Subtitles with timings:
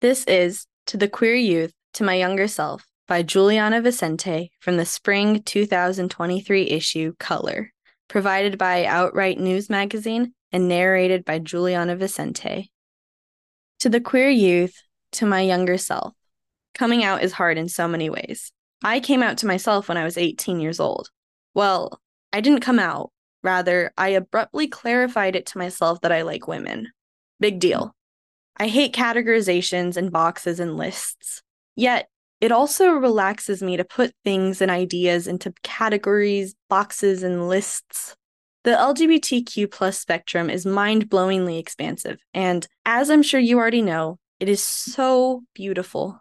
[0.00, 4.84] This is To the Queer Youth, to My Younger Self by Giulianna Vicente from the
[4.84, 7.72] spring 2023 issue Color,
[8.06, 12.70] provided by OutWrite News Magazine and narrated by Giulianna Vicente.
[13.80, 14.80] To the queer youth,
[15.14, 16.14] to my younger self,
[16.74, 18.52] coming out is hard in so many ways.
[18.84, 21.10] I came out to myself when I was 18 years old.
[21.54, 22.00] Well,
[22.32, 23.10] I didn't come out.
[23.42, 26.92] Rather, I abruptly clarified it to myself that I like women.
[27.40, 27.96] Big deal.
[28.58, 31.42] I hate categorizations and boxes and lists.
[31.76, 32.08] Yet,
[32.40, 38.16] it also relaxes me to put things and ideas into categories, boxes, and lists.
[38.64, 44.18] The LGBTQ plus spectrum is mind blowingly expansive, and as I'm sure you already know,
[44.40, 46.20] it is so beautiful.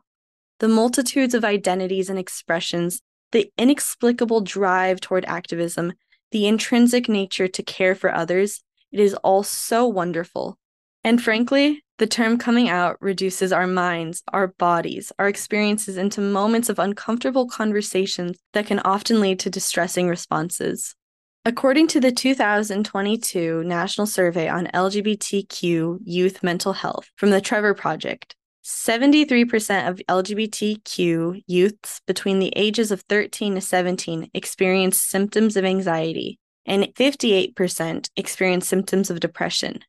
[0.60, 3.02] The multitudes of identities and expressions,
[3.32, 5.94] the inexplicable drive toward activism,
[6.32, 10.58] the intrinsic nature to care for others, it is all so wonderful.
[11.04, 16.70] And frankly, the term coming out reduces our minds, our bodies, our experiences into moments
[16.70, 20.96] of uncomfortable conversations that can often lead to distressing responses.
[21.44, 28.36] According to the 2022 National Survey on LGBTQ Youth Mental Health from the Trevor Project,
[28.64, 36.38] 73% of LGBTQ youths between the ages of 13 to 17 experience symptoms of anxiety,
[36.66, 39.80] and 58% experience symptoms of depression.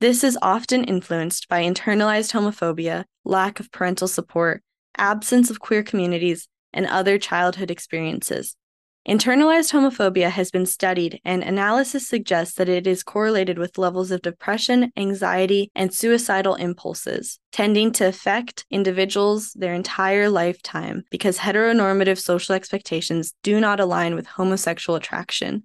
[0.00, 4.62] This is often influenced by internalized homophobia, lack of parental support,
[4.96, 8.54] absence of queer communities, and other childhood experiences.
[9.08, 14.22] Internalized homophobia has been studied, and analysis suggests that it is correlated with levels of
[14.22, 22.54] depression, anxiety, and suicidal impulses, tending to affect individuals their entire lifetime because heteronormative social
[22.54, 25.64] expectations do not align with homosexual attraction.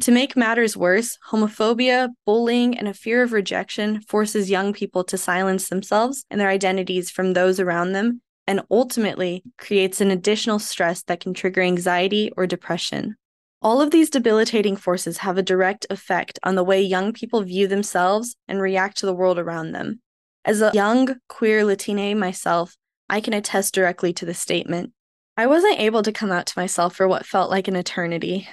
[0.00, 5.16] To make matters worse, homophobia, bullying, and a fear of rejection forces young people to
[5.16, 11.02] silence themselves and their identities from those around them, and ultimately creates an additional stress
[11.04, 13.16] that can trigger anxiety or depression.
[13.62, 17.66] All of these debilitating forces have a direct effect on the way young people view
[17.66, 20.00] themselves and react to the world around them.
[20.44, 22.76] As a young, queer Latina myself,
[23.08, 24.92] I can attest directly to the statement.
[25.36, 28.48] I wasn't able to come out to myself for what felt like an eternity.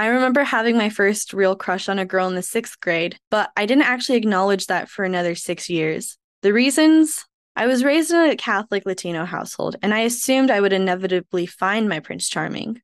[0.00, 3.50] I remember having my first real crush on a girl in the sixth grade, but
[3.54, 6.16] I didn't actually acknowledge that for another six years.
[6.40, 7.26] The reasons?
[7.54, 11.86] I was raised in a Catholic Latino household, and I assumed I would inevitably find
[11.86, 12.80] my Prince Charming.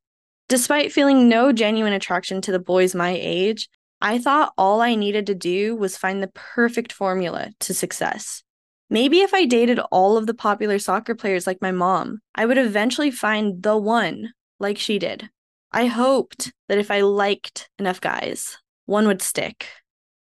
[0.51, 3.71] Despite feeling no genuine attraction to the boys my age,
[4.03, 8.43] I thought all I needed to do was find the perfect formula to success.
[8.91, 12.59] Maybe if I dated all of the popular soccer players like my mom, I would
[12.59, 15.31] eventually find the one like she did.
[15.77, 18.57] I hoped that if I liked enough guys,
[18.87, 19.69] one would stick.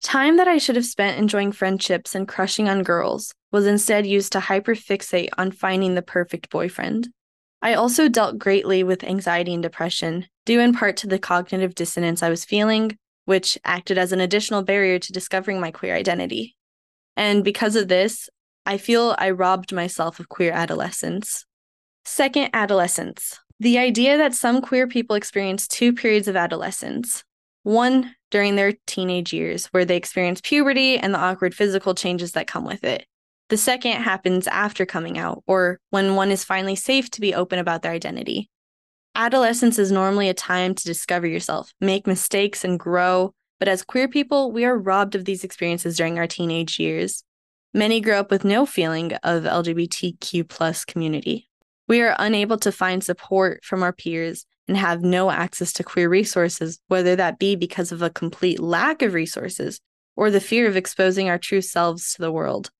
[0.02, 4.32] Time that I should have spent enjoying friendships and crushing on girls was instead used
[4.32, 7.08] to hyperfixate on finding the perfect boyfriend.
[7.62, 12.22] I also dealt greatly with anxiety and depression, due in part to the cognitive dissonance
[12.22, 16.54] I was feeling, which acted as an additional barrier to discovering my queer identity.
[17.16, 18.28] And because of this,
[18.66, 21.46] I feel I robbed myself of queer adolescence.
[22.04, 23.38] Second, adolescence.
[23.60, 27.22] The idea that some queer people experience two periods of adolescence
[27.62, 32.46] one during their teenage years, where they experience puberty and the awkward physical changes that
[32.46, 33.04] come with it.
[33.50, 37.58] The second happens after coming out, or when one is finally safe to be open
[37.58, 38.48] about their identity.
[39.14, 44.08] Adolescence is normally a time to discover yourself, make mistakes, and grow, but as queer
[44.08, 47.24] people, we are robbed of these experiences during our teenage years.
[47.74, 51.49] Many grow up with no feeling of LGBTQ plus community.
[51.90, 56.08] We are unable to find support from our peers and have no access to queer
[56.08, 59.80] resources, whether that be because of a complete lack of resources
[60.14, 62.70] or the fear of exposing our true selves to the world.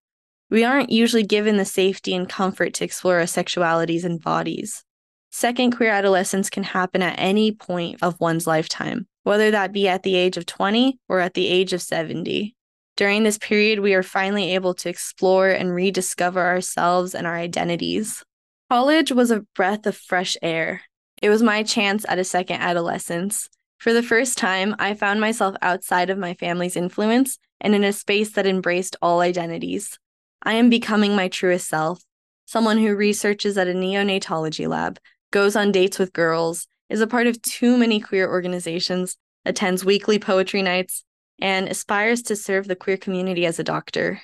[0.49, 4.85] We aren't usually given the safety and comfort to explore our sexualities and bodies.
[5.33, 10.05] Second, queer adolescence can happen at any point of one's lifetime, whether that be at
[10.05, 12.55] the age of 20 or at the age of 70.
[12.97, 18.23] During this period, we are finally able to explore and rediscover ourselves and our identities.
[18.71, 20.83] College was a breath of fresh air.
[21.21, 23.49] It was my chance at a second adolescence.
[23.79, 27.93] For the first time, I found myself outside of my family's influence and in a
[27.93, 29.99] space that embraced all identities.
[30.45, 32.05] I am becoming my truest self
[32.47, 34.99] someone who researches at a neonatology lab,
[35.33, 40.19] goes on dates with girls, is a part of too many queer organizations, attends weekly
[40.19, 41.05] poetry nights,
[41.41, 44.21] and aspires to serve the queer community as a doctor.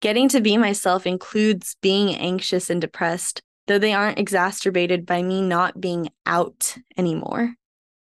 [0.00, 5.42] Getting to be myself includes being anxious and depressed, though they aren't exacerbated by me
[5.42, 7.54] not being out anymore.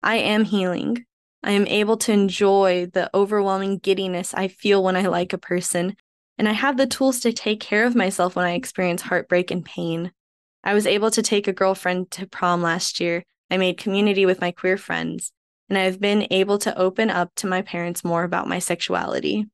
[0.02, 1.04] I am healing.
[1.42, 5.96] I am able to enjoy the overwhelming giddiness I feel when I like a person
[6.38, 9.64] and I have the tools to take care of myself when I experience heartbreak and
[9.64, 10.12] pain.
[10.62, 13.24] I was able to take a girlfriend to prom last year.
[13.50, 15.32] I made community with my queer friends,
[15.68, 19.46] and I have been able to open up to my parents more about my sexuality.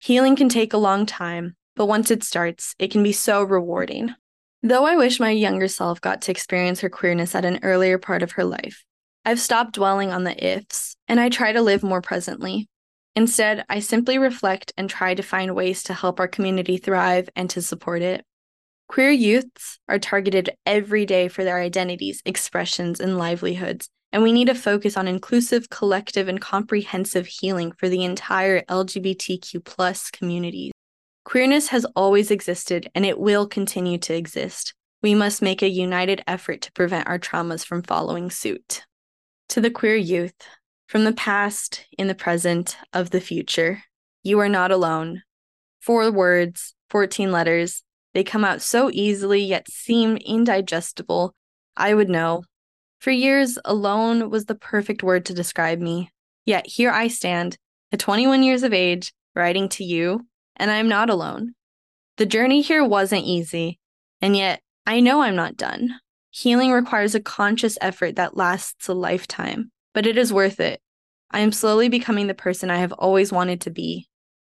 [0.00, 4.14] Healing can take a long time, but once it starts, it can be so rewarding.
[4.62, 8.24] Though I wish my younger self got to experience her queerness at an earlier part
[8.24, 8.84] of her life,
[9.24, 12.68] I've stopped dwelling on the ifs and I try to live more presently.
[13.14, 17.48] Instead, I simply reflect and try to find ways to help our community thrive and
[17.50, 18.24] to support it.
[18.88, 24.48] Queer youths are targeted every day for their identities, expressions, and livelihoods, and we need
[24.48, 30.72] to focus on inclusive, collective, and comprehensive healing for the entire LGBTQ community.
[31.28, 34.72] Queerness has always existed and it will continue to exist.
[35.02, 38.86] We must make a united effort to prevent our traumas from following suit.
[39.50, 40.32] To the queer youth,
[40.86, 43.82] from the past, in the present, of the future,
[44.22, 45.20] you are not alone.
[45.82, 47.82] Four words, 14 letters,
[48.14, 51.34] they come out so easily yet seem indigestible.
[51.76, 52.44] I would know.
[53.00, 56.08] For years, alone was the perfect word to describe me.
[56.46, 57.58] Yet here I stand,
[57.92, 60.24] at 21 years of age, writing to you,
[60.58, 61.54] and I'm not alone.
[62.16, 63.78] The journey here wasn't easy,
[64.20, 66.00] and yet I know I'm not done.
[66.30, 70.80] Healing requires a conscious effort that lasts a lifetime, but it is worth it.
[71.30, 74.08] I am slowly becoming the person I have always wanted to be.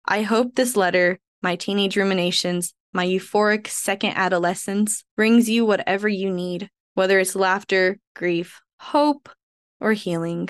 [0.06, 6.30] I hope this letter, my teenage ruminations, my euphoric second adolescence, brings you whatever you
[6.30, 9.28] need, whether it's laughter, grief, hope,
[9.80, 10.48] or healing.